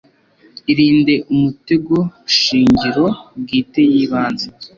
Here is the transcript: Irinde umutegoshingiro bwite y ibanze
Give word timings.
Irinde 0.71 1.13
umutegoshingiro 1.33 3.05
bwite 3.39 3.81
y 3.93 3.95
ibanze 4.03 4.47